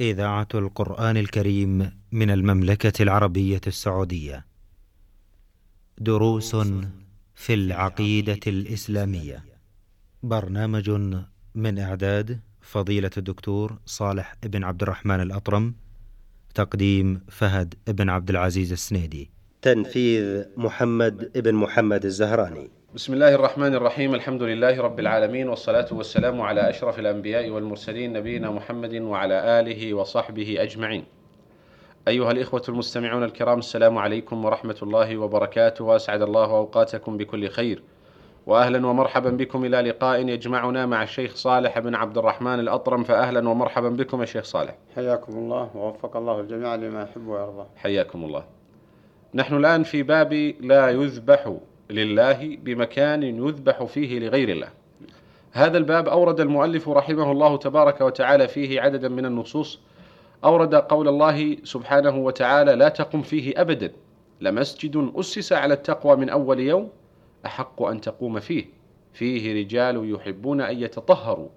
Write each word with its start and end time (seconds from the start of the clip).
إذاعة 0.00 0.48
القرآن 0.54 1.16
الكريم 1.16 1.90
من 2.12 2.30
المملكة 2.30 3.02
العربية 3.02 3.60
السعودية. 3.66 4.46
دروس 5.98 6.56
في 7.34 7.54
العقيدة 7.54 8.40
الإسلامية. 8.46 9.44
برنامج 10.22 10.90
من 11.54 11.78
إعداد 11.78 12.40
فضيلة 12.60 13.10
الدكتور 13.16 13.78
صالح 13.86 14.34
بن 14.42 14.64
عبد 14.64 14.82
الرحمن 14.82 15.20
الأطرم. 15.20 15.74
تقديم 16.54 17.20
فهد 17.28 17.74
بن 17.88 18.10
عبد 18.10 18.30
العزيز 18.30 18.72
السنيدي. 18.72 19.30
تنفيذ 19.62 20.44
محمد 20.56 21.30
بن 21.34 21.54
محمد 21.54 22.04
الزهراني. 22.04 22.70
بسم 22.94 23.12
الله 23.12 23.34
الرحمن 23.34 23.74
الرحيم 23.74 24.14
الحمد 24.14 24.42
لله 24.42 24.80
رب 24.80 25.00
العالمين 25.00 25.48
والصلاة 25.48 25.86
والسلام 25.92 26.40
على 26.40 26.70
أشرف 26.70 26.98
الأنبياء 26.98 27.50
والمرسلين 27.50 28.12
نبينا 28.12 28.50
محمد 28.50 28.94
وعلى 28.94 29.60
آله 29.60 29.94
وصحبه 29.94 30.56
أجمعين 30.62 31.04
أيها 32.08 32.30
الإخوة 32.30 32.62
المستمعون 32.68 33.22
الكرام 33.24 33.58
السلام 33.58 33.98
عليكم 33.98 34.44
ورحمة 34.44 34.76
الله 34.82 35.18
وبركاته 35.18 35.84
وأسعد 35.84 36.22
الله 36.22 36.44
أوقاتكم 36.44 37.16
بكل 37.16 37.48
خير 37.48 37.82
وأهلا 38.46 38.86
ومرحبا 38.86 39.30
بكم 39.30 39.64
إلى 39.64 39.80
لقاء 39.80 40.28
يجمعنا 40.28 40.86
مع 40.86 41.02
الشيخ 41.02 41.34
صالح 41.34 41.78
بن 41.78 41.94
عبد 41.94 42.18
الرحمن 42.18 42.60
الأطرم 42.60 43.04
فأهلا 43.04 43.48
ومرحبا 43.48 43.88
بكم 43.88 44.20
يا 44.20 44.26
شيخ 44.26 44.44
صالح 44.44 44.74
حياكم 44.94 45.32
الله 45.32 45.70
ووفق 45.76 46.16
الله 46.16 46.40
الجميع 46.40 46.74
لما 46.74 47.02
يحب 47.02 47.26
ويرضى 47.26 47.66
حياكم 47.76 48.24
الله 48.24 48.44
نحن 49.34 49.56
الآن 49.56 49.82
في 49.82 50.02
باب 50.02 50.32
لا 50.60 50.90
يذبح 50.90 51.56
لله 51.90 52.56
بمكان 52.56 53.22
يذبح 53.22 53.84
فيه 53.84 54.18
لغير 54.18 54.48
الله. 54.48 54.68
هذا 55.52 55.78
الباب 55.78 56.08
أورد 56.08 56.40
المؤلف 56.40 56.88
رحمه 56.88 57.32
الله 57.32 57.56
تبارك 57.56 58.00
وتعالى 58.00 58.48
فيه 58.48 58.80
عددا 58.80 59.08
من 59.08 59.26
النصوص. 59.26 59.80
أورد 60.44 60.74
قول 60.74 61.08
الله 61.08 61.56
سبحانه 61.64 62.16
وتعالى 62.16 62.74
لا 62.74 62.88
تقم 62.88 63.22
فيه 63.22 63.60
أبدا 63.60 63.92
لمسجد 64.40 65.12
أسس 65.16 65.52
على 65.52 65.74
التقوى 65.74 66.16
من 66.16 66.28
أول 66.28 66.60
يوم 66.60 66.90
أحق 67.46 67.82
أن 67.82 68.00
تقوم 68.00 68.40
فيه. 68.40 68.64
فيه 69.12 69.60
رجال 69.60 70.14
يحبون 70.14 70.60
أن 70.60 70.82
يتطهروا 70.82 71.48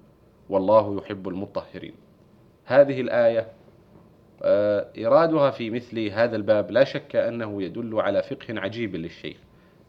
والله 0.49 0.97
يحب 0.97 1.27
المطهرين. 1.27 1.93
هذه 2.65 3.01
الآية 3.01 3.47
إرادها 5.05 5.51
في 5.51 5.69
مثل 5.69 5.99
هذا 5.99 6.35
الباب 6.35 6.71
لا 6.71 6.83
شك 6.83 7.15
أنه 7.15 7.63
يدل 7.63 8.01
على 8.01 8.23
فقه 8.23 8.59
عجيب 8.59 8.95
للشيخ. 8.95 9.37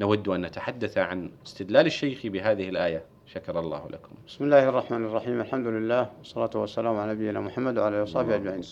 نود 0.01 0.29
أن 0.29 0.43
نتحدث 0.43 0.99
عن 0.99 1.31
استدلال 1.47 1.87
الشيخ 1.87 2.27
بهذه 2.27 2.69
الآية. 2.69 3.03
شكر 3.27 3.61
الله 3.61 3.89
لكم. 3.91 4.13
بسم 4.27 4.45
الله 4.45 4.69
الرحمن 4.69 5.05
الرحيم. 5.05 5.41
الحمد 5.41 5.67
لله 5.67 6.11
والصلاة 6.19 6.51
والسلام 6.55 6.97
على 6.97 7.13
نبينا 7.13 7.41
محمد 7.41 7.79
وعلى 7.79 7.95
آله 7.95 8.03
وصحبه 8.03 8.35
أجمعين. 8.35 8.63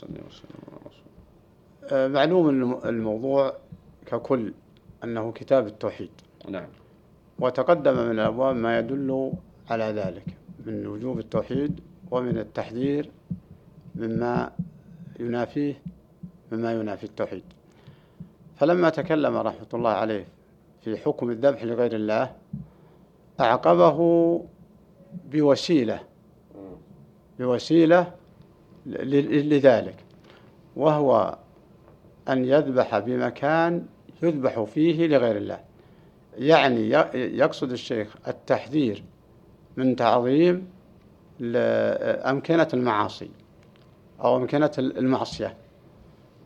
آه، 1.92 2.08
معلوم 2.08 2.48
الموضوع 2.84 3.52
ككل 4.06 4.52
أنه 5.04 5.32
كتاب 5.32 5.66
التوحيد. 5.66 6.10
نعم. 6.48 6.68
وتقدم 7.38 7.94
من 7.94 8.10
الأبواب 8.10 8.56
ما 8.56 8.78
يدل 8.78 9.32
على 9.70 9.84
ذلك 9.84 10.24
من 10.66 10.86
وجوب 10.86 11.18
التوحيد 11.18 11.80
ومن 12.10 12.38
التحذير 12.38 13.10
مما 13.94 14.50
ينافيه 15.20 15.82
مما 16.52 16.72
ينافي 16.72 17.04
التوحيد. 17.04 17.44
فلما 18.56 18.90
تكلم 18.90 19.36
رحمة 19.36 19.66
الله 19.74 19.90
عليه 19.90 20.26
في 20.82 20.96
حكم 20.96 21.30
الذبح 21.30 21.64
لغير 21.64 21.94
الله 21.94 22.32
أعقبه 23.40 23.98
بوسيلة 25.30 26.00
بوسيلة 27.38 28.12
لذلك 28.86 29.96
وهو 30.76 31.38
أن 32.28 32.44
يذبح 32.44 32.98
بمكان 32.98 33.86
يذبح 34.22 34.62
فيه 34.62 35.06
لغير 35.06 35.36
الله. 35.36 35.60
يعني 36.38 36.90
يقصد 37.14 37.70
الشيخ 37.72 38.16
التحذير 38.28 39.04
من 39.76 39.96
تعظيم 39.96 40.68
أمكنة 41.40 42.68
المعاصي 42.74 43.30
أو 44.20 44.36
أمكنة 44.36 44.70
المعصية 44.78 45.56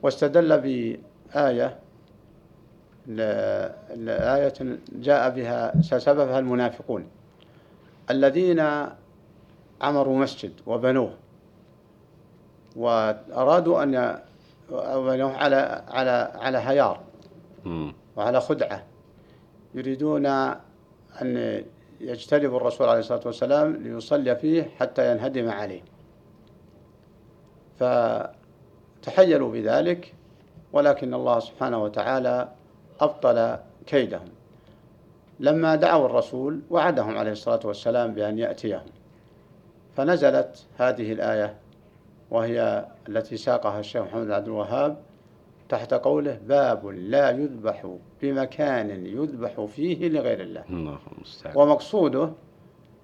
واستدل 0.03 0.61
بآية 0.61 1.79
لآية 3.09 4.79
جاء 4.93 5.31
بها 5.31 5.81
سببها 5.81 6.39
المنافقون 6.39 7.09
الذين 8.11 8.61
عمروا 9.81 10.19
مسجد 10.19 10.53
وبنوه 10.67 11.15
وأرادوا 12.77 13.83
أن 13.83 14.21
بنوه 14.71 15.33
على 15.33 15.83
على 15.89 16.33
على 16.35 16.59
هيار 16.59 17.01
وعلى 18.17 18.41
خدعة 18.41 18.85
يريدون 19.75 20.27
أن 20.27 21.65
يجتنبوا 22.01 22.57
الرسول 22.57 22.89
عليه 22.89 23.01
الصلاة 23.01 23.21
والسلام 23.27 23.77
ليصلي 23.77 24.37
فيه 24.37 24.71
حتى 24.79 25.13
ينهدم 25.13 25.49
عليه. 25.51 25.83
فتحيلوا 27.79 29.53
بذلك 29.53 30.15
ولكن 30.73 31.15
الله 31.15 31.39
سبحانه 31.41 31.83
وتعالى 31.83 32.49
أبطل 33.01 33.57
كيدهم. 33.87 34.29
لما 35.41 35.75
دعوا 35.75 36.07
الرسول 36.07 36.61
وعدهم 36.71 37.19
عليه 37.19 37.33
الصلاة 37.33 37.61
والسلام 37.65 38.15
بأن 38.15 38.39
يأتيهم. 38.39 38.87
فنزلت 39.97 40.67
هذه 40.79 41.13
الآية 41.13 41.57
وهي 42.31 42.87
التي 43.09 43.37
ساقها 43.37 43.81
الشيخ 43.81 44.03
محمد 44.03 44.31
عبد 44.31 44.47
الوهاب 44.47 44.97
تحت 45.69 45.95
قوله 45.95 46.41
باب 46.47 46.87
لا 46.87 47.31
يذبح 47.31 47.97
بمكان 48.23 49.07
يذبح 49.07 49.65
فيه 49.65 50.09
لغير 50.09 50.41
الله. 50.41 50.65
الله 50.71 50.99
ومقصوده 51.55 52.33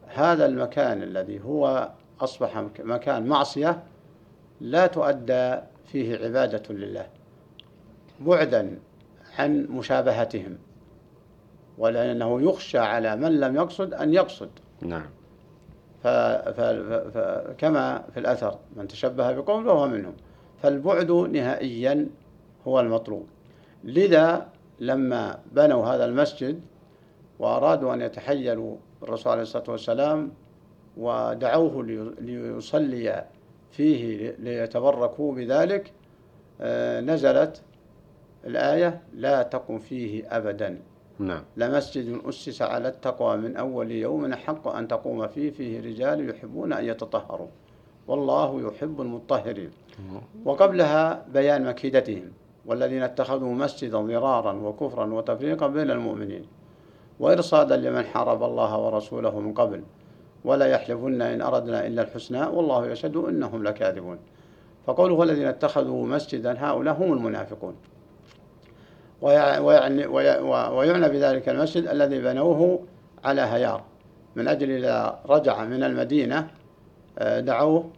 هذا 0.07 0.47
المكان 0.47 1.03
الذي 1.03 1.41
هو 1.45 1.91
أصبح 2.21 2.65
مكان 2.79 3.27
معصية 3.27 3.83
لا 4.61 4.87
تؤدى 4.87 5.57
فيه 5.87 6.17
عبادة 6.25 6.75
لله. 6.75 7.07
بعدا 8.21 8.79
عن 9.39 9.67
مشابهتهم 9.71 10.59
ولأنه 11.79 12.43
يخشى 12.43 12.79
على 12.79 13.17
من 13.17 13.41
لم 13.41 13.57
يقصد 13.57 13.95
أن 13.95 14.15
يقصد. 14.15 14.51
نعم. 14.83 15.07
فكما 16.03 18.05
في 18.15 18.21
الأثر 18.21 18.59
من 18.77 18.89
تشبه 18.89 19.33
بقوم 19.33 19.65
فهو 19.65 19.89
منهم. 19.89 20.15
فالبعد 20.63 21.11
نهائيا 21.11 22.09
هو 22.67 22.81
المطلوب. 22.81 23.27
لذا 23.85 24.49
لما 24.81 25.39
بنوا 25.53 25.87
هذا 25.87 26.05
المسجد 26.05 26.61
وأرادوا 27.39 27.95
أن 27.95 28.01
يتحيلوا 28.01 28.77
الرسول 29.03 29.33
عليه 29.33 29.43
الصلاة 29.43 29.71
والسلام 29.71 30.33
ودعوه 30.97 31.83
ليصلي 32.21 33.25
فيه 33.71 34.37
ليتبركوا 34.39 35.35
بذلك 35.35 35.93
آه، 36.61 37.01
نزلت 37.01 37.63
الآية 38.47 39.01
لا 39.15 39.43
تقم 39.43 39.79
فيه 39.79 40.37
أبدا. 40.37 40.79
نعم. 41.19 41.43
لمسجد 41.57 42.21
أسس 42.29 42.63
على 42.63 42.89
التقوى 42.89 43.37
من 43.37 43.57
أول 43.57 43.91
يوم 43.91 44.35
حق 44.35 44.69
أن 44.69 44.89
تقوم 44.89 45.27
فيه 45.27 45.51
فيه 45.51 45.81
رجال 45.81 46.31
يحبون 46.31 46.73
أن 46.73 46.85
يتطهروا. 46.85 47.47
والله 48.09 48.69
يحب 48.69 49.01
المطهرين. 49.01 49.71
وقبلها 50.45 51.27
بيان 51.33 51.65
مكيدتهم 51.65 52.33
والذين 52.67 53.03
اتخذوا 53.03 53.55
مسجدا 53.55 53.99
ضرارا 53.99 54.53
وكفرا 54.53 55.13
وتفريقا 55.15 55.67
بين 55.67 55.91
المؤمنين 55.91 56.47
وإرصادا 57.21 57.77
لمن 57.77 58.05
حارب 58.05 58.43
الله 58.43 58.79
ورسوله 58.79 59.41
من 59.41 59.55
قبل. 59.55 59.83
ولا 60.45 60.67
يحلفن 60.67 61.23
إن 61.23 61.43
أردنا 61.43 61.87
إلا 61.87 62.03
الحسنى 62.03 62.47
والله 62.47 62.87
يشهد 62.87 63.17
إنهم 63.17 63.63
لكاذبون. 63.63 64.19
فقوله 64.87 65.23
الذين 65.23 65.47
اتخذوا 65.47 66.07
مسجدا 66.07 66.57
هؤلاء 66.59 66.95
هم 66.95 67.13
المنافقون. 67.13 67.75
ويعني 69.23 70.07
ويعنى 70.07 71.09
بذلك 71.09 71.49
المسجد 71.49 71.87
الذي 71.87 72.19
بنوه 72.19 72.81
على 73.25 73.41
هيار 73.41 73.85
من 74.37 74.49
أجل 74.49 74.71
إذا 74.71 75.21
رجع 75.27 75.65
من 75.65 75.83
المدينة 75.83 76.51
آه، 77.19 77.41
دعوه 77.41 77.91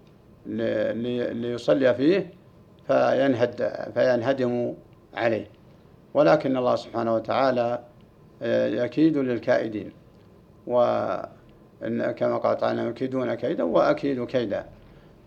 ليصلي 0.46 1.94
فيه 1.94 2.30
فينهد 2.86 3.72
فينهدم 3.94 4.74
عليه. 5.14 5.46
ولكن 6.14 6.56
الله 6.56 6.76
سبحانه 6.76 7.14
وتعالى 7.14 7.80
آه، 8.42 8.66
يكيد 8.66 9.18
للكائدين. 9.18 9.92
وكما 10.66 12.36
قال 12.36 12.56
تعالى 12.58 12.86
يكيدون 12.88 13.34
كيدا 13.34 13.64
وأكيد 13.64 14.24
كيدا. 14.24 14.64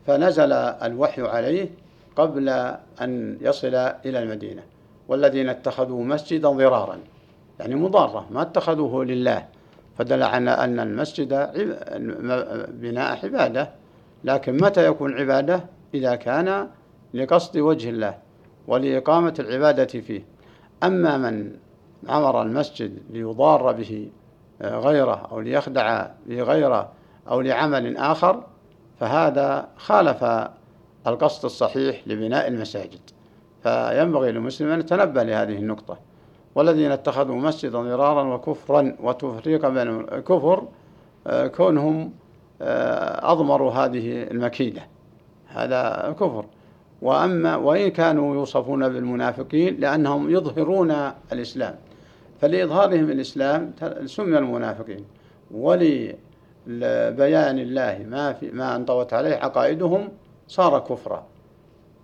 فنزل 0.08 0.52
الوحي 0.54 1.22
عليه 1.22 1.70
قبل 2.16 2.50
أن 3.02 3.38
يصل 3.42 3.76
إلى 3.76 4.20
المدينة. 4.20 4.64
والذين 5.08 5.50
اتخذوا 5.50 6.04
مسجدا 6.04 6.50
ضرارا. 6.50 6.98
يعني 7.60 7.76
مضارة 7.76 8.28
ما 8.32 8.42
اتخذوه 8.42 9.06
لله. 9.06 9.46
فدل 9.98 10.24
على 10.24 10.52
أن 10.52 10.80
المسجد 10.80 11.50
بناء 12.82 13.26
عبادة. 13.26 13.70
لكن 14.24 14.58
متى 14.58 14.86
يكون 14.86 15.14
عبادة؟ 15.14 15.64
إذا 15.94 16.16
كان 16.16 16.68
لقصد 17.14 17.58
وجه 17.58 17.90
الله 17.90 18.18
ولإقامة 18.68 19.34
العبادة 19.40 19.86
فيه. 19.86 20.26
أما 20.84 21.18
من 21.18 21.52
عمر 22.08 22.42
المسجد 22.42 23.00
ليضار 23.10 23.72
به 23.72 24.10
غيره 24.62 25.28
أو 25.32 25.40
ليخدع 25.40 26.08
به 26.26 26.42
غيره 26.42 26.92
أو 27.30 27.42
لعمل 27.42 27.98
آخر 27.98 28.44
فهذا 29.00 29.68
خالف 29.78 30.50
القصد 31.08 31.46
الصحيح 31.46 32.02
لبناء 32.08 32.48
المساجد. 32.48 33.00
فينبغي 33.64 34.32
للمسلم 34.32 34.70
أن 34.70 34.80
يتنبه 34.80 35.24
لهذه 35.24 35.58
النقطة. 35.58 35.98
والذين 36.56 36.92
اتخذوا 36.92 37.36
مسجدا 37.36 37.82
ضرارا 37.82 38.36
وكفرا 38.36 38.96
وتفريقا 39.04 39.70
بين 39.70 39.88
الكفر 39.88 40.64
آه، 41.28 41.48
كونهم 41.48 42.12
آه، 42.62 43.32
أضمروا 43.32 43.72
هذه 43.72 44.24
المكيدة. 44.24 44.82
هذا 45.48 46.16
كفر. 46.20 46.46
وأما 47.02 47.56
وإن 47.56 47.88
كانوا 47.88 48.36
يوصفون 48.36 48.90
بالمنافقين 48.90 49.80
لأنهم 49.80 50.30
يظهرون 50.30 50.96
الإسلام. 51.32 51.76
فلإظهارهم 52.42 53.12
الإسلام 53.12 53.72
سمي 54.06 54.38
المنافقين. 54.38 55.06
ولبيان 55.52 56.20
الله 57.60 58.06
ما 58.10 58.34
في 58.34 58.52
ما 58.52 58.76
أنطوت 58.76 59.14
عليه 59.14 59.36
عقائدهم 59.36 60.10
صار 60.48 60.80
كفرا. 60.80 61.24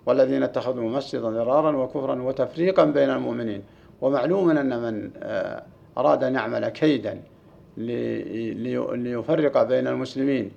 والذين 0.06 0.44
اتخذوا 0.44 0.90
مسجدا 0.90 1.30
ضرارا 1.30 1.78
وكفرا 1.78 2.22
وتفريقا 2.22 2.86
بين 2.86 3.10
المؤمنين. 3.10 3.64
ومعلوم 4.02 4.50
أن 4.50 4.82
من 4.82 5.12
آه، 5.24 5.64
أراد 5.98 6.24
أن 6.24 6.36
يعمل 6.36 6.70
كيدا 6.70 7.22
ليفرق 7.78 9.64
بين 9.64 9.88
المسلمين 9.88 10.52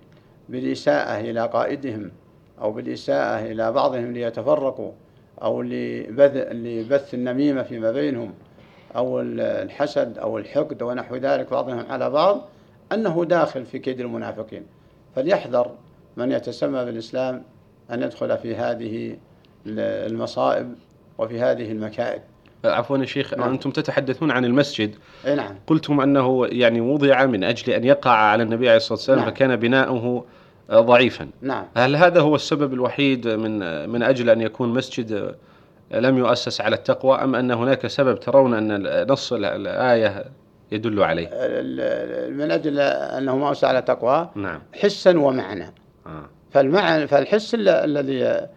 بالإساءة 0.48 1.20
إلى 1.20 1.46
قائدهم 1.46 2.10
أو 2.60 2.72
بالإساءة 2.72 3.52
إلى 3.52 3.72
بعضهم 3.72 4.12
ليتفرقوا 4.12 4.92
أو 5.42 5.62
لبث 5.62 7.14
النميمة 7.14 7.62
فيما 7.62 7.92
بينهم 7.92 8.34
أو 8.96 9.20
الحسد 9.20 10.18
أو 10.18 10.38
الحقد 10.38 10.82
ونحو 10.82 11.16
ذلك 11.16 11.50
بعضهم 11.50 11.86
على 11.90 12.10
بعض 12.10 12.48
أنه 12.92 13.24
داخل 13.24 13.66
في 13.66 13.78
كيد 13.78 14.00
المنافقين. 14.00 14.66
فليحذر 15.16 15.70
من 16.16 16.32
يتسمى 16.32 16.84
بالإسلام 16.84 17.42
أن 17.90 18.02
يدخل 18.02 18.38
في 18.38 18.56
هذه 18.56 19.16
المصائب 19.66 20.74
وفي 21.18 21.40
هذه 21.40 21.72
المكائد. 21.72 22.22
عفوا 22.64 22.98
يا 22.98 23.04
شيخ 23.04 23.34
نعم. 23.34 23.52
أنتم 23.52 23.70
تتحدثون 23.70 24.30
عن 24.30 24.44
المسجد. 24.44 24.94
أي 25.26 25.34
نعم. 25.34 25.54
قلتم 25.66 26.00
أنه 26.00 26.46
يعني 26.46 26.80
وضع 26.80 27.26
من 27.26 27.44
أجل 27.44 27.72
أن 27.72 27.84
يقع 27.84 28.10
على 28.10 28.42
النبي 28.42 28.68
عليه 28.68 28.76
الصلاة 28.76 28.98
والسلام 28.98 29.18
نعم. 29.18 29.30
فكان 29.30 29.56
بناؤه 29.56 30.24
ضعيفا. 30.72 31.28
نعم. 31.42 31.64
هل 31.76 31.96
هذا 31.96 32.20
هو 32.20 32.34
السبب 32.34 32.72
الوحيد 32.72 33.28
من 33.28 33.88
من 33.88 34.02
أجل 34.02 34.30
أن 34.30 34.40
يكون 34.40 34.68
مسجد 34.68 35.34
لم 35.90 36.18
يؤسس 36.18 36.60
على 36.60 36.76
التقوى 36.76 37.18
أم 37.18 37.34
أن 37.34 37.50
هناك 37.50 37.86
سبب 37.86 38.20
ترون 38.20 38.54
أن 38.54 39.06
نص 39.10 39.32
الآية 39.32 40.24
يدل 40.72 41.02
عليه؟ 41.02 41.26
من 42.30 42.50
أجل 42.50 42.78
أنه 42.80 43.36
ما 43.36 43.52
أسس 43.52 43.64
على 43.64 43.78
التقوى 43.78 44.30
نعم. 44.34 44.62
حسا 44.74 45.18
ومعنى. 45.18 45.74
آه. 46.06 46.28
فالمعنى 46.50 47.06
فالحس 47.06 47.54
الذي 47.58 48.24
آه، 48.24 48.48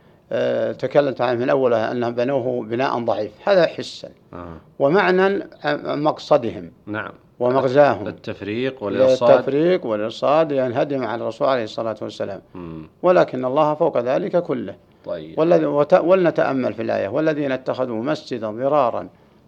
تكلمت 0.79 1.21
عنه 1.21 1.39
من 1.39 1.49
أولها 1.49 1.91
أنهم 1.91 2.15
بنوه 2.15 2.63
بناء 2.63 2.99
ضعيف. 2.99 3.31
هذا 3.45 3.65
حسا. 3.65 4.09
آه. 4.33 4.57
ومعنى 4.79 5.43
مقصدهم 5.83 6.71
نعم. 6.85 7.11
ومغزاهم. 7.39 8.07
التفريق 8.07 8.83
والإرصاد. 8.83 9.31
التفريق 9.31 9.85
والإرصاد 9.85 10.51
ينهدم 10.51 11.03
على 11.03 11.21
الرسول 11.21 11.47
عليه 11.47 11.63
الصلاة 11.63 11.95
والسلام. 12.01 12.41
مم. 12.55 12.89
ولكن 13.03 13.45
الله 13.45 13.73
فوق 13.73 13.97
ذلك 13.97 14.43
كله. 14.43 14.75
طيب. 15.05 15.39
والذي 15.39 15.65
ولنتأمل 15.99 16.73
في 16.73 16.81
الآية. 16.81 17.07
والذين 17.07 17.51
اتخذوا 17.51 18.03
مسجدا 18.03 18.51
ضرارا 18.51 19.07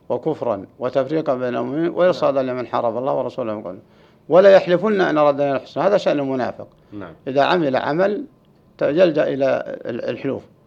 وكفرا 0.09 0.65
وتفريقا 0.79 1.35
بين 1.35 1.55
المؤمنين 1.55 1.89
وإرصادا 1.89 2.41
لمن 2.41 2.67
حارب 2.67 2.97
الله 2.97 3.13
ورسوله 3.13 3.53
من 3.53 3.63
قبل. 3.63 3.79
ولا 4.29 4.49
يحلفن 4.49 5.01
أن 5.01 5.17
أردنا 5.17 5.55
الحسنى 5.55 5.83
هذا 5.83 5.97
شأن 5.97 6.19
المنافق. 6.19 6.67
نعم. 6.93 7.13
إذا 7.27 7.41
عمل 7.41 7.75
عمل 7.75 8.25
يلجأ 8.81 9.23
إلى 9.27 9.77
الحلوف. 9.85 10.41
آه. 10.43 10.60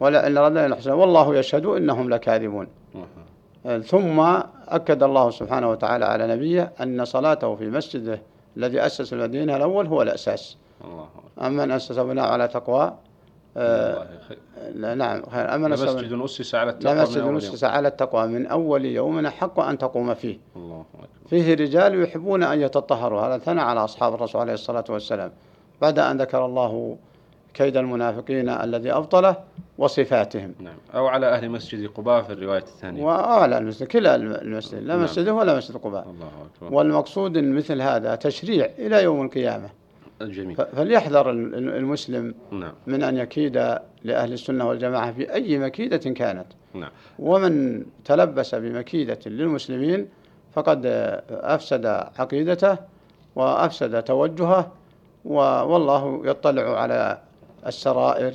ولا 0.00 0.26
إن 0.26 0.38
ردنا 0.38 0.66
الحسنى 0.66 0.92
والله 0.92 1.36
يشهد 1.36 1.66
إنهم 1.66 2.10
لكاذبون. 2.10 2.68
آه. 2.94 3.78
ثم 3.78 4.20
أكد 4.68 5.02
الله 5.02 5.30
سبحانه 5.30 5.70
وتعالى 5.70 6.04
على 6.04 6.26
نبيه 6.26 6.72
أن 6.80 7.04
صلاته 7.04 7.54
في 7.54 7.70
مسجده 7.70 8.22
الذي 8.56 8.86
أسس 8.86 9.12
المدينة 9.12 9.56
الأول 9.56 9.86
هو 9.86 10.02
الأساس. 10.02 10.56
الله 10.84 11.06
أما 11.40 11.66
من 11.66 11.70
أسس 11.70 11.98
بناء 11.98 12.28
على 12.28 12.48
تقوى 12.48 12.94
آه 13.56 14.06
نعم 14.94 15.22
خير. 15.30 15.54
أما 15.54 15.68
مسجد 15.68 16.20
أسس 16.22 16.54
على 16.54 16.70
التقوى 16.70 16.94
مسجد 17.02 17.34
أسس 17.34 17.64
على 17.64 17.88
التقوى 17.88 18.26
من 18.26 18.46
أول 18.46 18.84
يوم. 18.84 19.26
حق 19.26 19.60
أن 19.60 19.78
تقوم 19.78 20.14
فيه. 20.14 20.38
الله 20.56 20.84
أكبر. 20.94 21.08
فيه 21.28 21.54
رجال 21.54 22.02
يحبون 22.02 22.42
أن 22.42 22.60
يتطهروا. 22.60 23.20
هذا 23.20 23.38
ثنى 23.38 23.60
على 23.60 23.84
أصحاب 23.84 24.14
الرسول 24.14 24.40
عليه 24.40 24.52
الصلاة 24.52 24.84
والسلام. 24.88 25.32
بعد 25.80 25.98
أن 25.98 26.20
ذكر 26.20 26.44
الله 26.44 26.96
كيد 27.58 27.76
المنافقين 27.76 28.48
الذي 28.48 28.92
أبطله 28.92 29.36
وصفاتهم. 29.78 30.54
نعم. 30.60 30.74
أو 30.94 31.06
على 31.06 31.26
أهل 31.26 31.50
مسجد 31.50 31.88
قباء 31.88 32.22
في 32.22 32.32
الرواية 32.32 32.62
الثانية. 32.62 33.04
وعلى 33.04 33.58
المسجد 33.58 33.86
كلا 33.86 34.14
المسجد 34.14 34.82
لا 34.82 34.94
نعم. 34.94 35.04
مسجده 35.04 35.34
ولا 35.34 35.56
مسجد 35.56 35.76
قباء. 35.76 36.02
الله 36.02 36.26
أكبر. 36.26 36.76
والمقصود 36.76 37.38
مثل 37.38 37.82
هذا 37.82 38.14
تشريع 38.14 38.68
إلى 38.78 39.02
يوم 39.02 39.24
القيامة. 39.24 39.68
جميل. 40.20 40.56
فليحذر 40.56 41.30
المسلم 41.30 42.34
نعم. 42.50 42.72
من 42.86 43.02
أن 43.02 43.16
يكيد 43.16 43.56
لأهل 44.04 44.32
السنة 44.32 44.68
والجماعة 44.68 45.12
في 45.12 45.34
أي 45.34 45.58
مكيدة 45.58 45.96
كانت. 46.12 46.46
نعم. 46.74 46.90
ومن 47.18 47.82
تلبس 48.04 48.54
بمكيدة 48.54 49.18
للمسلمين 49.26 50.08
فقد 50.52 50.86
أفسد 51.30 51.86
عقيدته 52.18 52.76
وأفسد 53.36 54.02
توجهه 54.02 54.72
والله 55.24 56.22
يطلع 56.24 56.80
على 56.80 57.18
السرائر 57.66 58.34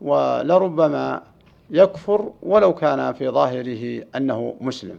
ولربما 0.00 1.22
يكفر 1.70 2.32
ولو 2.42 2.74
كان 2.74 3.12
في 3.12 3.28
ظاهره 3.28 4.04
أنه 4.16 4.56
مسلم. 4.60 4.98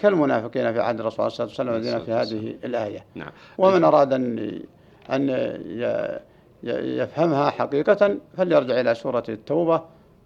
كالمنافقين 0.00 0.72
في 0.72 0.80
عهد 0.80 1.00
الرسول 1.00 1.32
صلى 1.32 1.44
الله 1.46 1.54
عليه 1.58 1.70
وسلم 1.70 1.74
الذين 1.74 2.04
في 2.04 2.12
هذه 2.12 2.54
الآية. 2.64 3.04
نعم. 3.14 3.30
ومن 3.58 3.84
أراد 3.84 4.12
أن 4.12 4.60
أن 5.10 5.28
يفهمها 6.62 7.50
حقيقة 7.50 8.16
فليرجع 8.36 8.80
إلى 8.80 8.94
سورة 8.94 9.24
التوبة 9.28 9.82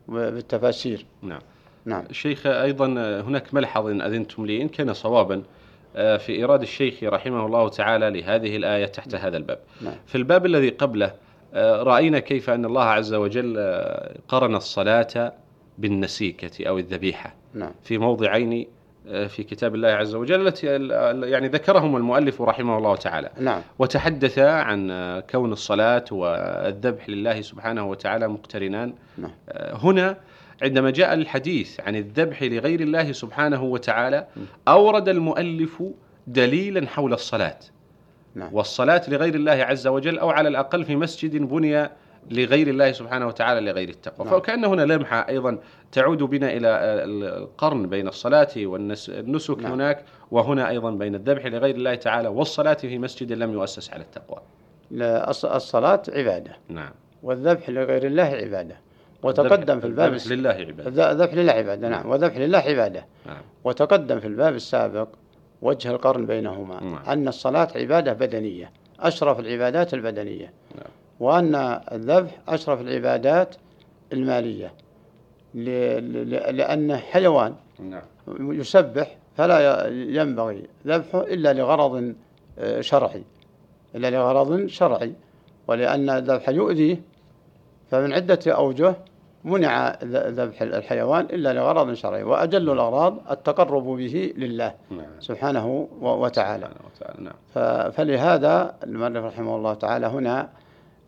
بالتفاسير 0.09 1.07
نعم. 1.23 1.41
نعم. 1.85 2.05
شيخ 2.11 2.47
أيضا 2.47 2.87
هناك 3.21 3.55
ملحظ 3.55 3.87
إن 3.87 4.03
أذنتم 4.03 4.47
لي 4.47 4.63
إن 4.63 4.69
كان 4.69 4.93
صوابا 4.93 5.43
آه، 5.97 6.17
في 6.17 6.33
إيراد 6.33 6.63
الشيخ 6.63 7.03
رحمه 7.03 7.47
الله 7.47 7.69
تعالى 7.69 8.21
لهذه 8.21 8.57
الآية 8.57 8.87
تحت 8.87 9.15
هذا 9.15 9.37
الباب. 9.37 9.59
نعم. 9.81 9.95
في 10.07 10.15
الباب 10.15 10.47
الذي 10.47 10.69
قبله 10.69 11.15
آه، 11.55 11.83
رأينا 11.83 12.19
كيف 12.19 12.51
أن 12.51 12.65
الله 12.65 12.85
عز 12.85 13.15
وجل 13.15 13.55
آه، 13.59 14.17
قرن 14.29 14.55
الصلاة 14.55 15.33
بالنسيكة 15.79 16.69
أو 16.69 16.79
الذبيحة 16.79 17.35
نعم. 17.55 17.73
في 17.83 17.99
موضعين 17.99 18.67
في 19.29 19.43
كتاب 19.43 19.75
الله 19.75 19.89
عز 19.89 20.15
وجل 20.15 20.47
التي 20.47 20.67
يعني 21.31 21.49
ذكرهم 21.49 21.97
المؤلف 21.97 22.43
رحمه 22.43 22.79
الله 22.79 22.97
تعالى 22.97 23.31
نعم. 23.41 23.61
وتحدث 23.79 24.39
عن 24.39 24.91
كون 25.31 25.53
الصلاة 25.53 26.05
والذبح 26.11 27.09
لله 27.09 27.41
سبحانه 27.41 27.85
وتعالى 27.87 28.29
مقترنان 28.29 28.95
نعم. 29.19 29.31
هنا 29.57 30.17
عندما 30.63 30.91
جاء 30.91 31.15
الحديث 31.15 31.81
عن 31.81 31.97
الذبح 31.97 32.43
لغير 32.43 32.81
الله 32.81 33.13
سبحانه 33.13 33.63
وتعالى 33.63 34.27
أورد 34.69 35.09
المؤلف 35.09 35.83
دليلا 36.27 36.87
حول 36.87 37.13
الصلاة 37.13 37.59
نعم. 38.35 38.55
والصلاة 38.55 39.03
لغير 39.09 39.35
الله 39.35 39.53
عز 39.53 39.87
وجل 39.87 40.19
أو 40.19 40.31
على 40.31 40.49
الأقل 40.49 40.85
في 40.85 40.97
مسجد 40.97 41.37
بني 41.37 41.89
لغير 42.31 42.69
الله 42.69 42.93
سبحانه 42.93 43.27
وتعالى 43.27 43.61
لغير 43.61 43.89
التقوى. 43.89 44.27
نعم. 44.27 44.41
فكأن 44.41 44.65
هنا 44.65 44.83
لمحة 44.83 45.29
أيضا 45.29 45.59
تعود 45.93 46.19
بنا 46.19 46.53
إلى 46.53 46.69
القرن 47.39 47.89
بين 47.89 48.09
الصلاة 48.09 48.49
والنسك 48.57 49.59
نعم. 49.59 49.73
هناك 49.73 50.05
وهنا 50.31 50.69
أيضا 50.69 50.91
بين 50.91 51.15
الذبح 51.15 51.47
لغير 51.47 51.75
الله 51.75 51.95
تعالى 51.95 52.29
والصلاة 52.29 52.75
في 52.75 52.99
مسجد 52.99 53.33
لم 53.33 53.53
يؤسس 53.53 53.93
على 53.93 54.03
التقوى. 54.03 54.39
لا 54.91 55.31
الصلاة 55.31 56.03
عبادة. 56.09 56.57
نعم. 56.69 56.93
والذبح 57.23 57.71
لغير 57.71 58.07
الله 58.07 58.23
عبادة. 58.23 58.77
وتقدم 59.23 59.81
في 59.81 59.87
الباب 59.87 60.13
الذبح 60.13 60.33
لله 60.33 60.51
عبادة. 60.51 61.11
الذبح 61.13 61.35
لله 61.35 61.53
عبادة 61.53 61.89
نعم. 61.89 62.11
والذبح 62.11 62.37
لله 62.37 62.59
عبادة. 62.59 63.07
نعم. 63.27 63.43
وتقدم 63.65 64.21
في 64.21 64.27
الباب 64.27 64.55
السابق 64.55 65.09
وجه 65.63 65.91
القرن 65.91 66.27
بينهما 66.27 66.81
نعم. 66.81 67.03
أن 67.09 67.29
الصلاة 67.29 67.69
عبادة 67.77 68.13
بدنية 68.13 68.71
أشرف 69.01 69.41
العبادات 69.41 69.95
البدنية 69.95 70.53
نعم. 70.75 70.91
وأن 71.21 71.55
الذبح 71.93 72.39
أشرف 72.49 72.81
العبادات 72.81 73.55
المالية 74.13 74.73
لأنه 75.55 76.97
حيوان 76.97 77.55
نعم. 77.81 78.03
يسبح 78.29 79.17
فلا 79.37 79.89
ينبغي 79.89 80.63
ذبحه 80.87 81.21
إلا 81.21 81.53
لغرض 81.53 82.15
آه، 82.59 82.81
شرعي 82.81 83.23
إلا 83.95 84.11
لغرض 84.11 84.67
شرعي 84.67 85.13
ولأن 85.69 86.11
الذبح 86.11 86.49
يؤذيه 86.49 87.01
فمن 87.91 88.13
عدة 88.13 88.41
أوجه 88.47 88.95
منع 89.45 89.97
ذبح 90.05 90.63
الحيوان 90.63 91.25
إلا 91.25 91.53
لغرض 91.53 91.93
شرعي 91.95 92.23
وأجل 92.23 92.71
الأغراض 92.71 93.19
التقرب 93.31 93.85
به 93.85 94.33
لله 94.37 94.75
نعم. 94.91 95.07
سبحانه 95.21 95.89
وتعالى. 96.01 96.67
سبحانه 96.67 96.89
وتعالى 96.97 97.25
نعم. 97.25 97.91
فلهذا 97.91 98.75
المؤلف 98.85 99.25
رحمه 99.25 99.57
الله 99.57 99.75
تعالى 99.75 100.07
هنا 100.07 100.49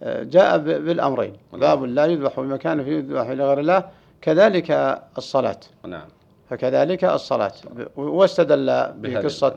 آه، 0.02 0.22
جاء 0.22 0.58
بالأمرين. 0.58 1.32
باب 1.52 1.84
لا 1.84 2.06
يذبح 2.06 2.40
بمكان 2.40 2.84
فيه 2.84 2.92
يذبح 2.92 3.30
لغير 3.30 3.60
الله 3.60 3.84
كذلك 4.22 4.70
الصلاة. 5.18 5.60
نعم. 5.86 6.08
فكذلك 6.50 7.04
الصلاة. 7.04 7.52
واستدل 7.96 8.66
بقصة 8.96 9.56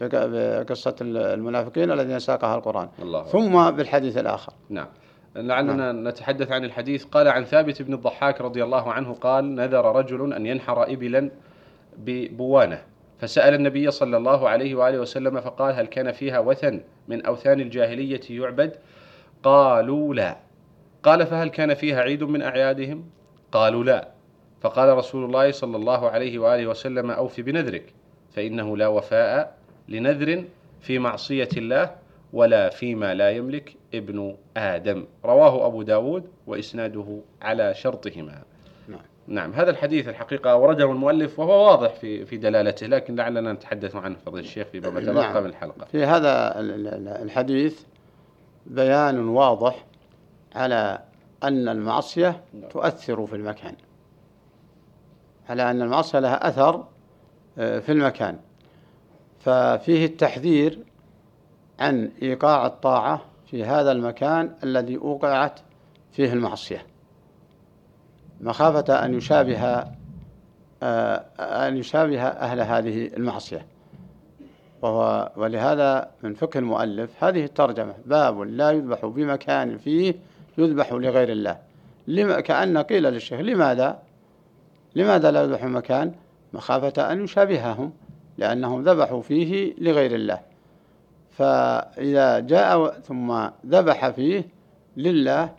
بق- 0.00 0.26
بقصة 0.26 0.94
المنافقين 1.00 1.90
الذين 1.90 2.18
ساقها 2.18 2.54
القرآن. 2.56 2.88
الله. 3.02 3.22
ثم 3.24 3.70
بالحديث 3.70 4.18
الآخر. 4.18 4.52
نعم. 4.70 4.86
لعلنا 5.36 5.92
نتحدث 5.92 6.52
عن 6.52 6.64
الحديث. 6.64 7.04
قال 7.04 7.28
عن 7.28 7.44
ثابت 7.44 7.82
بن 7.82 7.94
الضحاك 7.94 8.40
رضي 8.40 8.64
الله 8.64 8.92
عنه 8.92 9.14
قال 9.14 9.54
نذر 9.54 9.96
رجل 9.96 10.32
أن 10.32 10.46
ينحر 10.46 10.82
إبلا 10.82 11.30
ببوانة. 11.98 12.82
فسأل 13.18 13.54
النبي 13.54 13.90
صلى 13.90 14.16
الله 14.16 14.48
عليه 14.48 14.74
وآله 14.74 14.98
وسلم 14.98 15.40
فقال 15.40 15.74
هل 15.74 15.86
كان 15.86 16.12
فيها 16.12 16.38
وثن 16.38 16.80
من 17.08 17.26
أوثان 17.26 17.60
الجاهلية 17.60 18.20
يعبد؟ 18.30 18.76
قالوا 19.42 20.14
لا. 20.14 20.36
قال 21.02 21.26
فهل 21.26 21.48
كان 21.48 21.74
فيها 21.74 22.00
عيد 22.00 22.22
من 22.22 22.42
أعيادهم؟ 22.42 23.04
قالوا 23.52 23.84
لا. 23.84 24.08
فقال 24.60 24.96
رسول 24.96 25.24
الله 25.24 25.50
صلى 25.50 25.76
الله 25.76 26.10
عليه 26.10 26.38
وآله 26.38 26.66
وسلم 26.66 27.10
أوف 27.10 27.40
بنذرك 27.40 27.92
فإنه 28.32 28.76
لا 28.76 28.88
وفاء 28.88 29.58
لنذر 29.88 30.44
في 30.80 30.98
معصية 30.98 31.48
الله 31.56 31.90
ولا 32.32 32.68
فيما 32.68 33.14
لا 33.14 33.30
يملك 33.30 33.76
ابن 33.94 34.36
آدم. 34.56 35.04
رواه 35.24 35.66
أبو 35.66 35.82
داود 35.82 36.24
وإسناده 36.46 37.20
على 37.42 37.74
شرطهما. 37.74 38.42
نعم. 38.88 39.00
نعم 39.26 39.52
هذا 39.52 39.70
الحديث 39.70 40.08
الحقيقة 40.08 40.50
أورده 40.52 40.84
المؤلف 40.92 41.38
وهو 41.38 41.66
واضح 41.70 41.94
في 41.94 42.26
في 42.26 42.36
دلالته 42.36 42.86
لكن 42.86 43.14
لعلنا 43.16 43.52
نتحدث 43.52 43.96
عنه. 43.96 44.16
فضيلة 44.26 44.44
الشيخ 44.46 44.66
فيما 44.66 44.88
تبقى 45.00 45.14
نعم. 45.14 45.42
من 45.42 45.50
الحلقة. 45.50 45.84
في 45.84 46.04
هذا 46.04 46.60
ال- 46.60 46.88
ال- 46.88 47.08
الحديث 47.08 47.80
بيان 48.66 49.28
واضح 49.28 49.84
على 50.54 50.98
أن 51.42 51.68
المعصية 51.68 52.40
تؤثر 52.70 53.26
في 53.26 53.36
المكان. 53.36 53.74
على 55.48 55.70
أن 55.70 55.82
المعصية 55.82 56.18
لها 56.18 56.48
أثر 56.48 56.84
آه، 57.58 57.78
في 57.78 57.92
المكان. 57.92 58.36
ففيه 59.40 60.06
التحذير 60.06 60.78
عن 61.80 62.10
إيقاع 62.22 62.66
الطاعة 62.66 63.22
في 63.54 63.64
هذا 63.64 63.92
المكان 63.92 64.50
الذي 64.64 64.96
أوقعت 64.96 65.60
فيه 66.12 66.32
المعصية. 66.32 66.86
مخافة 68.40 69.04
أن 69.04 69.14
يشابه 69.14 69.84
آه، 70.82 71.24
أن 71.40 71.76
يشابه 71.76 72.22
أهل 72.22 72.60
هذه 72.60 73.06
المعصية. 73.16 73.66
وهو 74.82 75.32
ولهذا 75.36 76.10
من 76.22 76.34
فقه 76.34 76.58
المؤلف 76.58 77.24
هذه 77.24 77.44
الترجمة 77.44 77.94
باب 78.06 78.40
لا 78.40 78.70
يذبح 78.70 79.06
بمكان 79.06 79.78
فيه 79.78 80.14
يذبح 80.58 80.92
لغير 80.92 81.28
الله. 81.28 81.58
لما 82.06 82.40
كأن 82.40 82.78
قيل 82.78 83.02
للشيخ 83.02 83.40
لماذا؟ 83.40 83.98
لماذا 84.94 85.30
لا 85.30 85.42
يذبح 85.42 85.64
مكان؟ 85.64 86.12
مخافة 86.52 87.12
أن 87.12 87.24
يشابههم 87.24 87.92
لأنهم 88.38 88.82
ذبحوا 88.82 89.22
فيه 89.22 89.74
لغير 89.78 90.14
الله. 90.14 90.53
فإذا 91.36 92.38
جاء 92.40 92.90
ثم 92.90 93.48
ذبح 93.66 94.10
فيه 94.10 94.48
لله 94.96 95.52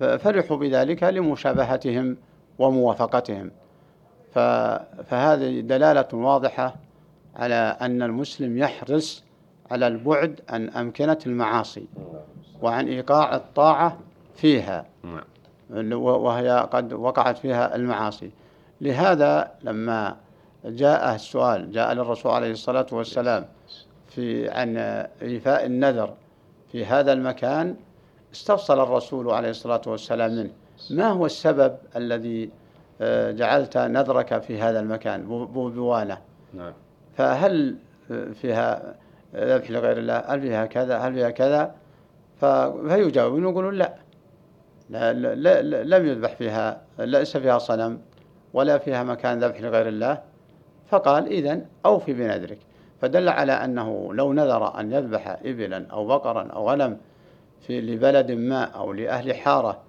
فرحوا 0.00 0.56
بذلك 0.56 1.02
لمشابهتهم 1.02 2.16
وموافقتهم. 2.58 3.50
فهذه 5.04 5.60
دلالة 5.60 6.08
واضحة 6.12 6.74
على 7.36 7.76
أن 7.80 8.02
المسلم 8.02 8.58
يحرص 8.58 9.24
على 9.70 9.86
البعد 9.86 10.40
عن 10.48 10.68
أمكنة 10.68 11.18
المعاصي 11.26 11.86
وعن 12.62 12.88
إيقاع 12.88 13.36
الطاعة 13.36 13.98
فيها. 14.34 14.86
نعم. 15.04 15.92
وهي 16.02 16.68
قد 16.72 16.92
وقعت 16.92 17.38
فيها 17.38 17.76
المعاصي. 17.76 18.30
لهذا 18.80 19.50
لما 19.62 20.16
جاء 20.64 21.14
السؤال 21.14 21.72
جاء 21.72 21.92
للرسول 21.92 22.32
عليه 22.32 22.50
الصلاة 22.50 22.86
والسلام 22.92 23.44
في 24.14 24.50
عن 24.50 24.76
إيفاء 25.22 25.66
النذر 25.66 26.14
في 26.72 26.84
هذا 26.86 27.12
المكان 27.12 27.76
استفصل 28.32 28.80
الرسول 28.82 29.30
عليه 29.30 29.50
الصلاة 29.50 29.80
والسلام 29.86 30.36
منه. 30.36 30.50
ما 30.90 31.08
هو 31.08 31.26
السبب 31.26 31.76
الذي 31.96 32.50
آه، 33.00 33.30
جعلت 33.30 33.78
نذرك 33.78 34.42
في 34.42 34.60
هذا 34.62 34.80
المكان 34.80 35.26
بو- 35.26 35.46
بو- 35.46 35.68
بوانة 35.70 36.18
نعم. 36.54 36.72
فهل 37.16 37.76
فيها 38.34 38.94
ذبح 39.34 39.70
لغير 39.70 39.98
الله؟ 39.98 40.18
هل 40.18 40.40
فيها 40.40 40.66
كذا؟ 40.66 40.98
هل 40.98 41.14
فيها 41.14 41.30
كذا؟ 41.30 41.74
فيجاوبون 42.40 43.42
يقولون 43.42 43.74
لا. 43.74 43.94
لا, 44.90 45.12
لا, 45.12 45.34
لا, 45.34 45.62
لا 45.62 45.98
لم 45.98 46.06
يذبح 46.06 46.34
فيها 46.34 46.80
ليس 46.98 47.36
فيها 47.36 47.58
صنم 47.58 48.00
ولا 48.54 48.78
فيها 48.78 49.02
مكان 49.02 49.44
ذبح 49.44 49.60
لغير 49.60 49.88
الله. 49.88 50.22
فقال 50.90 51.26
إذن 51.26 51.66
أوفي 51.86 52.12
بنذرك. 52.12 52.58
فدل 53.04 53.28
على 53.28 53.52
أنه 53.52 54.14
لو 54.14 54.32
نذر 54.32 54.80
أن 54.80 54.92
يذبح 54.92 55.36
إبلا 55.44 55.86
أو 55.92 56.06
بقرا 56.06 56.42
أو 56.42 56.70
غنم 56.70 56.96
في 57.60 57.80
لبلد 57.80 58.32
ما 58.32 58.64
أو 58.64 58.92
لأهل 58.92 59.34
حارة 59.34 59.80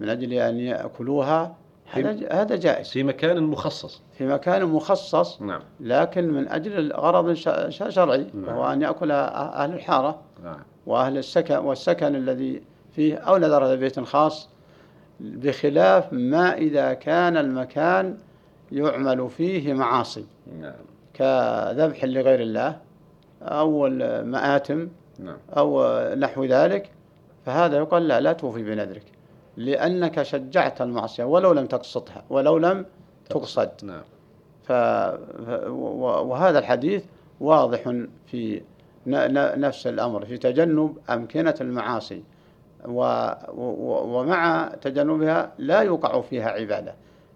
من 0.00 0.08
أجل 0.08 0.32
أن 0.32 0.56
يأكلوها 0.56 1.54
هذا 1.92 2.32
هذا 2.32 2.56
جائز. 2.56 2.88
في 2.88 3.02
مكان 3.02 3.42
مخصص. 3.42 4.02
في 4.18 4.26
مكان 4.26 4.64
مخصص 4.64 5.42
نعم. 5.42 5.60
لكن 5.80 6.30
من 6.30 6.48
أجل 6.48 6.92
غرض 6.92 7.32
شرعي 7.68 8.26
نعم. 8.34 8.56
وهو 8.56 8.72
أن 8.72 8.82
يأكل 8.82 9.10
أهل 9.10 9.74
الحارة 9.74 10.20
نعم. 10.44 10.60
وأهل 10.86 11.18
السكن 11.18 11.56
والسكن 11.56 12.16
الذي 12.16 12.62
فيه 12.92 13.16
أو 13.16 13.36
نذر 13.36 13.76
بيت 13.76 14.00
خاص 14.00 14.48
بخلاف 15.20 16.12
ما 16.12 16.56
إذا 16.56 16.94
كان 16.94 17.36
المكان 17.36 18.18
يعمل 18.72 19.30
فيه 19.30 19.72
معاصي. 19.72 20.26
نعم. 20.60 20.93
كذبح 21.14 22.04
لغير 22.04 22.40
الله 22.40 22.78
أو 23.42 23.86
المآتم 23.86 24.88
نعم. 25.18 25.36
أو 25.56 25.98
نحو 26.14 26.44
ذلك 26.44 26.90
فهذا 27.46 27.76
يقال 27.76 28.08
لا 28.08 28.20
لا 28.20 28.32
توفي 28.32 28.62
بنذرك 28.62 29.04
لأنك 29.56 30.22
شجعت 30.22 30.82
المعصية 30.82 31.24
ولو 31.24 31.52
لم 31.52 31.66
تقصدها 31.66 32.24
ولو 32.30 32.58
لم 32.58 32.86
تقصد 33.30 33.70
نعم. 33.82 34.02
ف... 34.64 34.72
وهذا 36.28 36.58
الحديث 36.58 37.04
واضح 37.40 38.04
في 38.26 38.62
نفس 39.06 39.86
الأمر 39.86 40.24
في 40.24 40.38
تجنب 40.38 40.98
أمكنة 41.10 41.54
المعاصي 41.60 42.22
و... 42.84 43.30
و... 43.54 44.18
ومع 44.18 44.72
تجنبها 44.82 45.52
لا 45.58 45.80
يوقع 45.80 46.20
فيها 46.20 46.50
عبادة. 46.50 46.94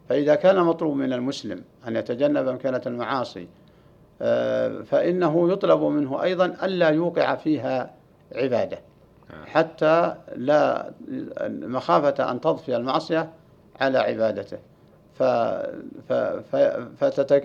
فإذا 0.09 0.35
كان 0.35 0.57
مطلوب 0.57 0.97
من 0.97 1.13
المسلم 1.13 1.63
أن 1.89 1.97
يتجنب 1.97 2.49
أمكنة 2.49 2.83
المعاصي 2.87 3.49
فإنه 4.85 5.53
يطلب 5.53 5.83
منه 5.83 6.23
أيضا 6.23 6.47
ألا 6.47 6.89
يوقع 6.89 7.35
فيها 7.35 7.91
عبادة. 8.35 8.79
حتى 9.47 10.15
لا 10.37 10.91
مخافة 11.49 12.31
أن 12.31 12.41
تضفي 12.41 12.77
المعصية 12.77 13.31
على 13.81 13.99
عبادته. 13.99 14.59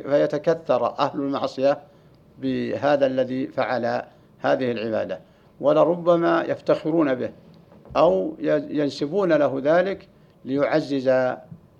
فيتكثر 0.03 0.99
أهل 0.99 1.19
المعصية 1.19 1.77
بهذا 2.39 3.05
الذي 3.05 3.47
فعل 3.47 4.01
هذه 4.39 4.71
العبادة. 4.71 5.19
ولربما 5.61 6.43
يفتخرون 6.43 7.15
به 7.15 7.31
أو 7.97 8.35
ينسبون 8.69 9.33
له 9.33 9.61
ذلك 9.63 10.07
ليعزز 10.45 11.07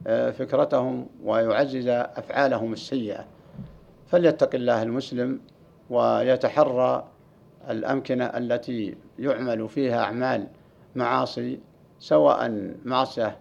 آه، 0.08 0.32
فكرتهم 0.32 1.08
ويعزز 1.24 1.88
أفعالهم 1.88 2.74
السيئة. 2.74 3.26
فليتق 4.14 4.56
الله 4.56 4.84
المسلم 4.84 5.40
ويتحرى 5.90 7.06
الأمكنة 7.70 8.26
التي 8.26 8.96
يعمل 9.20 9.70
فيها 9.70 10.04
أعمال 10.04 10.48
معاصي 10.96 11.60
سواء 12.00 12.72
معصية 12.86 13.38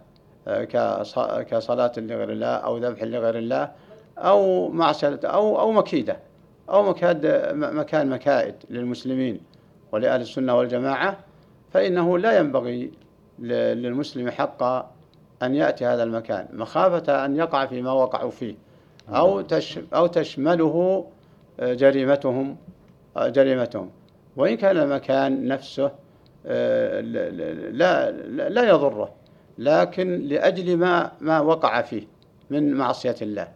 آه، 0.47 0.63
كص- 0.63 1.19
كصلاة 1.49 1.91
لغير 1.97 2.31
الله 2.31 2.47
أو 2.47 2.77
ذبح 2.77 3.03
لغير 3.03 3.37
الله 3.37 3.71
أو 4.17 4.69
معصية 4.69 5.19
أو 5.23 5.59
أو 5.59 5.71
مكيدة 5.71 6.19
أو 6.69 6.83
مكاد 6.83 7.25
مكان 7.55 8.09
مكائد 8.09 8.55
للمسلمين 8.69 9.41
ولأهل 9.91 10.21
السنة 10.21 10.57
والجماعة 10.57 11.17
فإنه 11.71 12.17
لا 12.17 12.37
ينبغي 12.39 12.91
للمسلم 13.39 14.29
حقا 14.29 14.91
أن 15.43 15.55
يأتي 15.55 15.85
هذا 15.85 16.03
المكان 16.03 16.47
مخافة 16.53 17.25
أن 17.25 17.35
يقع 17.35 17.65
فيما 17.65 17.91
وقعوا 17.91 18.31
فيه. 18.31 18.55
أو 19.09 19.41
تش 19.41 19.79
أو 19.93 20.07
تشمله 20.07 21.05
آه، 21.59 21.73
جريمتهم 21.73 22.57
آه، 23.17 23.29
جريمتهم 23.29 23.89
وإن 24.37 24.57
كان 24.57 24.77
المكان 24.77 25.47
نفسه 25.47 25.91
آه، 26.45 27.01
لا 27.71 28.11
لا 28.49 28.69
يضره 28.69 29.13
لكن 29.57 30.19
لأجل 30.19 30.77
ما 30.77 31.11
ما 31.21 31.39
وقع 31.39 31.81
فيه 31.81 32.07
من 32.49 32.73
معصية 32.73 33.15
الله 33.21 33.47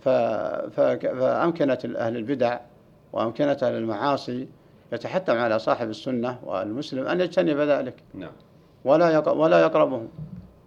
ف... 0.00 0.08
ف... 0.08 0.80
فأمكنة 0.80 1.78
أهل 1.96 2.16
البدع 2.16 2.58
وأمكنة 3.12 3.58
أهل 3.62 3.74
المعاصي 3.74 4.48
يتحتم 4.92 5.38
على 5.38 5.58
صاحب 5.58 5.90
السنة 5.90 6.38
والمسلم 6.44 7.06
أن 7.06 7.20
يجتنب 7.20 7.56
ذلك 7.56 7.94
نعم 8.14 8.32
ولا. 8.84 9.28
ولا 9.28 9.60
يقربهم. 9.60 10.08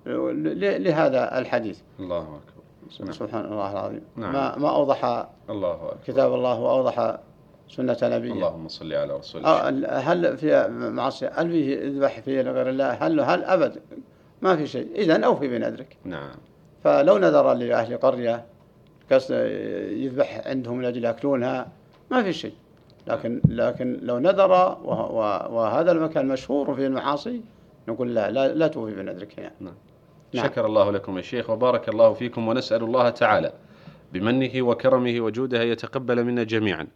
لهذا 0.05 1.39
الحديث 1.39 1.79
الله 1.99 2.21
أكبر. 2.21 2.52
سبحان 2.89 3.45
الله 3.45 3.71
العظيم. 3.71 4.01
نعم. 4.15 4.33
ما 4.33 4.57
ما 4.57 4.69
أوضح 4.69 5.27
الله 5.49 5.73
أكبر. 5.73 5.97
كتاب 6.07 6.33
الله 6.33 6.59
وأوضح 6.59 7.17
سنة 7.69 7.97
نبيه. 8.03 8.31
اللهم 8.31 8.67
صل 8.67 8.93
على 8.93 9.17
رسول 9.17 9.45
الله. 9.45 9.99
هل 9.99 10.37
في 10.37 10.67
معصية؟ 10.69 11.31
هل 11.35 11.49
فيه 11.51 11.77
يذبح 11.77 12.19
فيه 12.19 12.41
لغير 12.41 12.69
الله؟ 12.69 12.91
هل 12.91 13.19
هل 13.19 13.43
أبد؟ 13.43 13.81
ما 14.41 14.55
في 14.55 14.67
شيء. 14.67 14.87
إذا 14.95 15.25
أوفي 15.25 15.47
بنذرك. 15.47 15.97
نعم. 16.05 16.35
فلو 16.83 17.17
نذر 17.17 17.53
لأهل 17.53 17.97
قرية 17.97 18.45
قصد 19.11 19.31
يذبح 19.91 20.47
عندهم 20.47 20.77
من 20.77 20.85
أجل 20.85 21.03
يأكلونها 21.03 21.67
ما 22.11 22.23
في 22.23 22.33
شيء. 22.33 22.53
لكن 23.07 23.41
لكن 23.49 23.99
لو 24.01 24.19
نذر 24.19 24.51
وهذا 25.51 25.91
المكان 25.91 26.27
مشهور 26.27 26.75
في 26.75 26.85
المعاصي 26.85 27.41
نقول 27.87 28.15
لا 28.15 28.31
لا, 28.31 28.53
لا 28.53 28.67
توفي 28.67 28.95
بنذرك 28.95 29.37
يعني. 29.37 29.55
نعم. 29.59 29.73
نعم. 30.33 30.45
شكر 30.45 30.65
الله 30.65 30.91
لكم 30.91 31.17
يا 31.17 31.21
شيخ 31.21 31.49
وبارك 31.49 31.89
الله 31.89 32.13
فيكم 32.13 32.47
ونسأل 32.47 32.83
الله 32.83 33.09
تعالى 33.09 33.53
بمنه 34.13 34.61
وكرمه 34.61 35.21
وجوده 35.21 35.63
أن 35.63 35.67
يتقبل 35.67 36.23
منا 36.23 36.43
جميعا. 36.43 36.87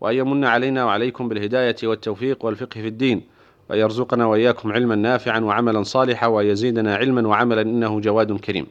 وأن 0.00 0.14
يمن 0.14 0.44
علينا 0.44 0.84
وعليكم 0.84 1.28
بالهداية 1.28 1.76
والتوفيق 1.82 2.44
والفقه 2.44 2.80
في 2.80 2.88
الدين. 2.88 3.22
وأن 3.70 3.78
يرزقنا 3.78 4.26
وإياكم 4.26 4.72
علما 4.72 4.94
نافعا 4.94 5.40
وعملا 5.40 5.82
صالحا 5.82 6.26
وأن 6.26 6.46
يزيدنا 6.46 6.96
علما 6.96 7.28
وعملا 7.28 7.62
إنه 7.62 8.00
جواد 8.00 8.32
كريم. 8.40 8.66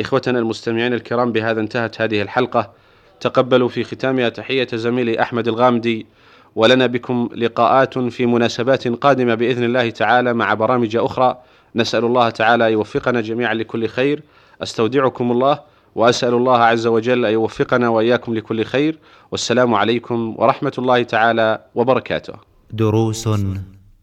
إخوتنا 0.00 0.38
المستمعين 0.38 0.94
الكرام 0.94 1.32
بهذا 1.32 1.60
انتهت 1.60 2.00
هذه 2.00 2.22
الحلقة. 2.22 2.72
تقبلوا 3.20 3.68
في 3.68 3.84
ختامها 3.84 4.28
تحية 4.28 4.68
زميلي 4.74 5.22
أحمد 5.22 5.48
الغامدي. 5.48 6.06
ولنا 6.54 6.86
بكم 6.86 7.28
لقاءات 7.34 7.98
في 7.98 8.26
مناسبات 8.26 8.88
قادمة 8.88 9.34
بإذن 9.34 9.64
الله 9.64 9.90
تعالى 9.90 10.34
مع 10.34 10.54
برامج 10.54 10.96
أخرى. 10.96 11.38
نسأل 11.76 12.04
الله 12.04 12.30
تعالى 12.30 12.72
يوفقنا 12.72 13.20
جميعا 13.20 13.54
لكل 13.54 13.88
خير. 13.88 14.22
أستودعكم 14.62 15.32
الله 15.32 15.60
وأسأل 15.94 16.34
الله 16.34 16.58
عز 16.58 16.86
وجل 16.86 17.26
أن 17.26 17.32
يوفقنا 17.32 17.88
وإياكم 17.88 18.34
لكل 18.34 18.64
خير. 18.64 18.98
والسلام 19.30 19.74
عليكم 19.74 20.34
ورحمة 20.38 20.72
الله 20.78 21.02
تعالى 21.02 21.64
وبركاته. 21.74 22.34
دروس 22.70 23.28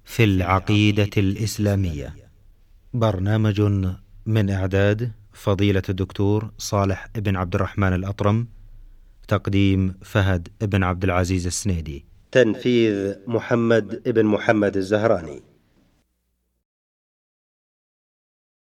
في 0.06 0.24
العقيدة 0.24 1.10
الإسلامية. 1.18 2.16
برنامج 2.94 3.62
من 4.26 4.50
إعداد 4.50 5.12
فضيلة 5.34 5.82
الدكتور 5.90 6.52
صالح 6.58 7.08
بن 7.16 7.36
عبد 7.36 7.56
الرحمن 7.56 7.94
الأطرم 7.94 8.48
تقديم 9.28 9.96
فهد 10.02 10.48
بن 10.62 10.84
عبد 10.84 11.04
العزيز 11.04 11.46
السنيدي. 11.46 12.06
تنفيذ 12.32 13.16
محمد 13.28 14.10
بن 14.10 14.26
محمد 14.26 14.78
الزهراني. 14.78 15.44